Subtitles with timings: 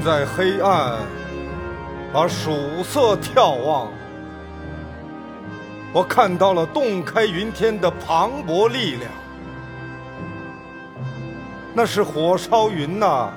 [0.00, 0.98] 在黑暗，
[2.12, 3.88] 把曙色眺望，
[5.92, 9.10] 我看到了洞开云天的磅礴力量。
[11.74, 13.30] 那是火烧云呐，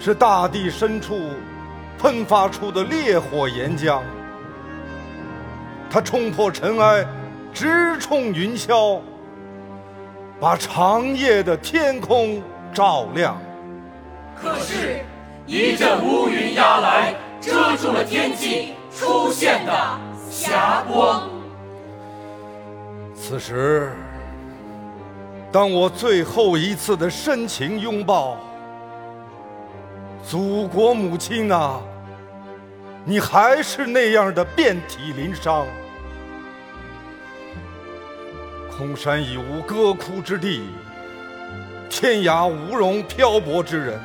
[0.00, 1.30] 是大地深处
[1.98, 4.00] 喷发出的烈火岩浆。
[5.90, 7.06] 它冲破尘埃，
[7.52, 9.00] 直冲云霄，
[10.40, 13.40] 把长夜的天空照亮。
[14.40, 15.00] 可是，
[15.46, 19.72] 一阵乌云压来，遮住了天际出现的
[20.30, 21.28] 霞光。
[23.14, 23.92] 此时。
[25.52, 28.36] 当我最后一次的深情拥抱，
[30.24, 31.80] 祖国母亲啊，
[33.04, 35.64] 你还是那样的遍体鳞伤。
[38.76, 40.64] 空山已无歌哭之地，
[41.88, 44.00] 天涯无容漂泊之人，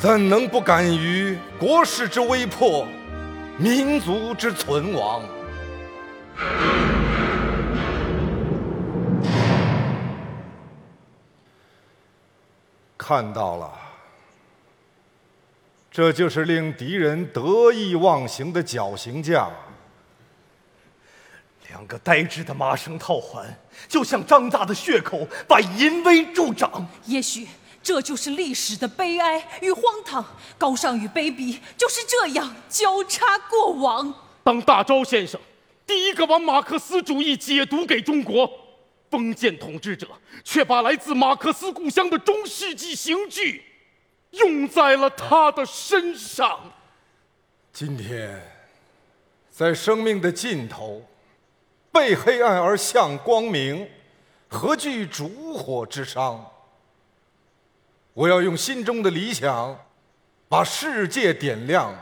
[0.00, 2.88] 怎能不感于国势之危迫，
[3.58, 5.22] 民族之存亡？
[12.96, 13.70] 看到了，
[15.90, 19.50] 这就是令敌人得意忘形的绞刑架。
[21.68, 23.46] 两个呆滞的麻绳套环，
[23.86, 26.88] 就像张大的血口，把淫威助长。
[27.04, 27.46] 也许
[27.82, 30.24] 这就是历史的悲哀与荒唐，
[30.58, 34.14] 高尚与卑鄙就是这样交叉过往。
[34.42, 35.40] 当大钊先生
[35.86, 38.50] 第一个把马克思主义解读给中国。
[39.10, 40.06] 封建统治者
[40.44, 43.60] 却把来自马克思故乡的中世纪刑具
[44.30, 46.60] 用在了他的身上。
[47.72, 48.40] 今天，
[49.50, 51.04] 在生命的尽头，
[51.90, 53.84] 背黑暗而向光明，
[54.46, 56.48] 何惧烛火之伤？
[58.14, 59.78] 我要用心中的理想，
[60.48, 61.94] 把世界点亮，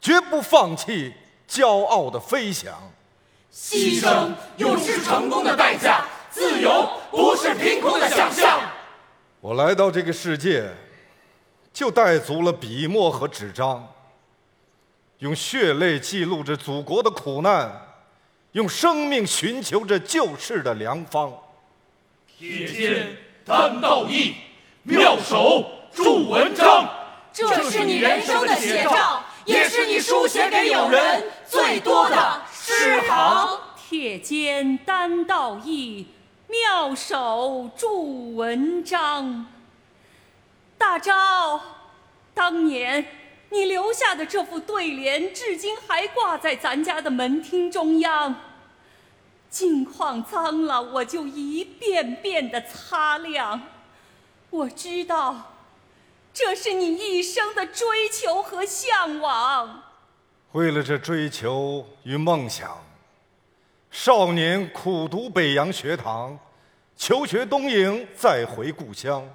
[0.00, 1.12] 绝不放弃
[1.48, 2.72] 骄傲的飞翔。
[3.52, 6.04] 牺牲又是成功的代价。
[6.30, 8.60] 自由不是凭空的想象。
[9.40, 10.68] 我来到这个世界，
[11.72, 13.90] 就带足了笔墨和纸张，
[15.18, 17.72] 用血泪记录着祖国的苦难，
[18.52, 21.32] 用生命寻求着救世的良方。
[22.26, 24.34] 铁肩担道义，
[24.88, 26.88] 妙手著文章。
[27.30, 33.60] 这是你人生的写照，也是你书写给友人最多的诗行。
[33.76, 36.06] 铁肩担道义。
[36.50, 39.44] 妙手著文章，
[40.78, 41.60] 大钊，
[42.32, 43.06] 当年
[43.50, 48.34] 你留下的这副对联，至今还挂在咱家的门厅中央。
[49.50, 53.60] 镜框脏了，我就一遍遍的擦亮。
[54.50, 55.52] 我知道，
[56.32, 59.82] 这是你一生的追求和向往。
[60.52, 62.76] 为了这追求与梦想。
[63.90, 66.38] 少年苦读北洋学堂，
[66.96, 69.26] 求学东瀛，再回故乡，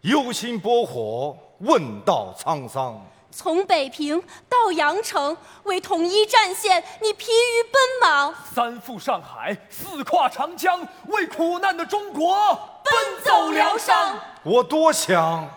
[0.00, 3.00] 忧心拨火，问道沧桑。
[3.30, 14.18] 从北平到阳城，为统一战线，你疲于奔忙；三赴上海，四跨长江，为苦难的中国奔走疗伤。
[14.42, 15.48] 我多想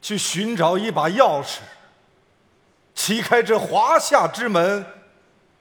[0.00, 1.58] 去寻找一把钥匙，
[2.94, 4.84] 启开这华夏之门。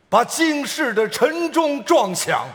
[0.09, 2.45] 把惊世的晨钟撞响，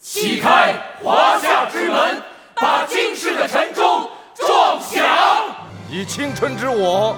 [0.00, 2.20] 启开华夏之门，
[2.52, 5.06] 把惊世的晨钟撞响。
[5.88, 7.16] 以青春之我，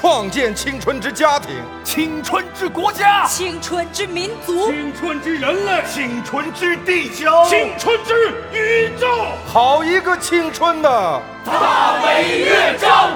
[0.00, 9.06] 创建青春之家庭，青春之国家，青春之民族，青春之人类，青春之地球，青春之宇宙。
[9.46, 13.10] 好一个青春的大美乐章！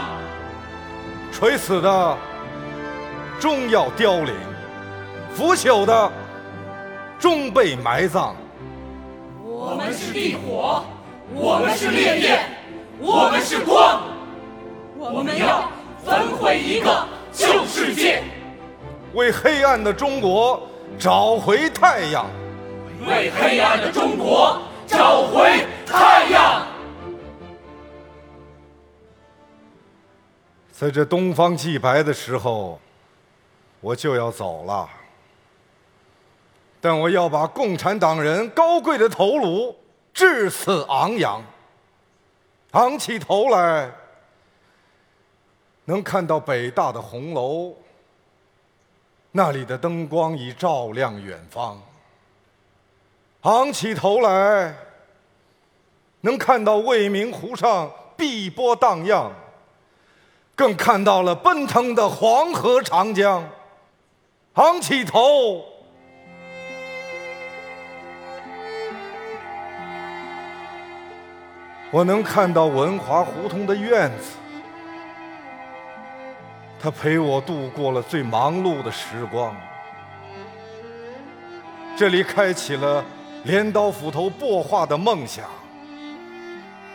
[1.32, 2.18] 垂死的
[3.40, 4.34] 终要凋零。
[5.34, 6.12] 腐朽的
[7.18, 8.36] 终被埋葬。
[9.42, 10.84] 我们是地火，
[11.32, 12.40] 我们是烈焰，
[13.00, 14.02] 我们是光。
[14.98, 15.64] 我们要
[16.04, 18.22] 焚毁一个旧世界，
[19.14, 20.60] 为黑暗的中国
[20.98, 22.26] 找回太阳。
[23.06, 26.66] 为黑暗的中国找回太阳。
[30.70, 32.78] 在这东方既白的时候，
[33.80, 34.86] 我就要走了。
[36.82, 39.74] 但我要把共产党人高贵的头颅
[40.12, 41.42] 至死昂扬，
[42.72, 43.90] 昂起头来，
[45.86, 47.74] 能看到北大的红楼，
[49.32, 51.82] 那里的灯光已照亮远方。
[53.42, 54.74] 昂起头来，
[56.22, 59.30] 能看到未名湖上碧波荡漾，
[60.54, 63.46] 更看到了奔腾的黄河长江。
[64.54, 65.64] 昂起头，
[71.90, 74.36] 我能看到文华胡同的院子，
[76.84, 79.56] 它陪我度过了最忙碌的时光。
[81.96, 83.02] 这里开启了
[83.44, 85.46] 镰刀斧头擘画的梦想，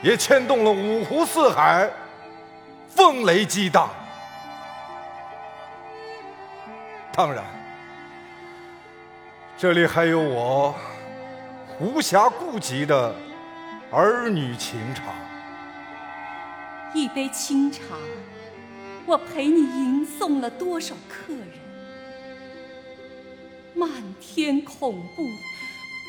[0.03, 1.89] 也牵动了五湖四海，
[2.87, 3.89] 风雷激荡。
[7.11, 7.43] 当然，
[9.57, 10.75] 这里还有我
[11.79, 13.11] 无暇顾及的
[13.89, 15.05] 儿女情长。
[16.93, 17.81] 一杯清茶，
[19.09, 21.47] 我陪你迎送了多少客人？
[23.73, 23.89] 漫
[24.21, 25.27] 天恐怖，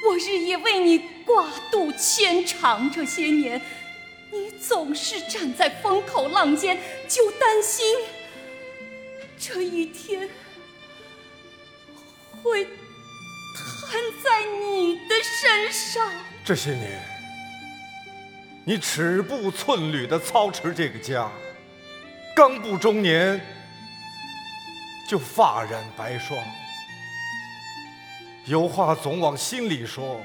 [0.07, 2.91] 我日夜为你挂肚牵肠。
[2.91, 3.59] 这些年，
[4.31, 7.87] 你总是站在风口浪尖，就担心
[9.39, 10.29] 这一天
[12.43, 16.07] 会摊在你的身上。
[16.45, 17.03] 这些年，
[18.67, 21.33] 你尺步寸缕地操持这个家，
[22.35, 23.41] 刚步中年
[25.09, 26.39] 就发染白霜。
[28.47, 30.21] 有话总往心里说，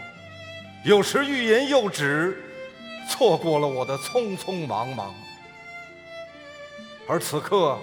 [0.83, 2.41] 有时欲言又止，
[3.09, 5.13] 错过了我的匆匆忙忙。
[7.07, 7.77] 而此刻，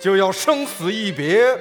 [0.00, 1.56] 就要生死一别，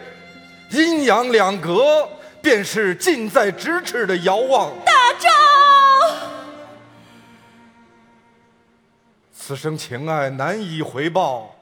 [0.72, 2.08] 阴阳两隔，
[2.42, 4.72] 便是近在咫尺的遥望。
[9.48, 11.56] 此生情爱难以回报，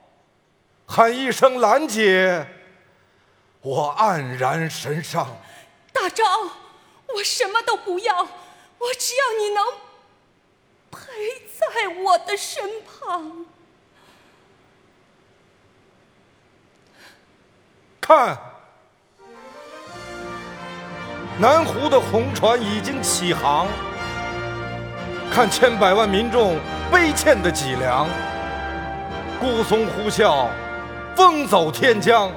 [0.87, 2.47] 喊一声兰姐。
[3.61, 5.37] 我黯然神伤。
[5.93, 6.23] 大招，
[7.15, 9.63] 我什么都不要，我只要你能
[10.89, 13.45] 陪在我的身旁。
[18.01, 18.35] 看，
[21.37, 23.67] 南湖的红船已经起航。
[25.31, 26.55] 看千百万民众
[26.91, 28.07] 悲欠的脊梁，
[29.39, 30.47] 孤松呼啸，
[31.15, 32.31] 风走天疆。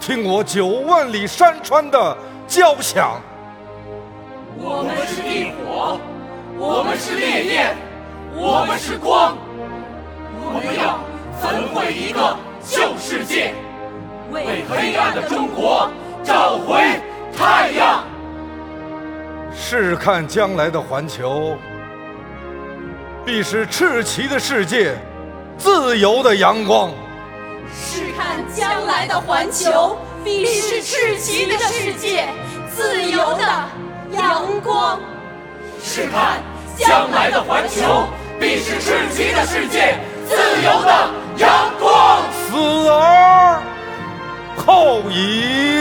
[0.00, 2.16] 听我九万里山川的
[2.46, 3.20] 交响。
[4.56, 6.00] 我们是地火，
[6.56, 7.76] 我们是烈焰，
[8.34, 9.36] 我们是光。
[10.40, 11.00] 我们要
[11.40, 13.54] 焚毁一个旧世界，
[14.32, 15.88] 为黑暗的中国
[16.24, 17.00] 找回
[17.36, 18.02] 太阳。
[19.52, 21.56] 试看将来的环球，
[23.24, 24.94] 必是赤旗的世界，
[25.58, 26.90] 自由的阳光。
[27.74, 32.28] 试看将来的环球，必是赤旗的世界，
[32.74, 33.44] 自由的
[34.12, 34.98] 阳光。
[35.82, 36.42] 试看
[36.76, 38.08] 将来的环球，
[38.40, 40.34] 必是赤旗的世界，自
[40.64, 42.22] 由的阳光。
[42.32, 43.62] 死而
[44.66, 45.77] 后已。